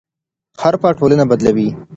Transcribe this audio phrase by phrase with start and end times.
[0.61, 1.69] حرفه ټولنه بدلوي.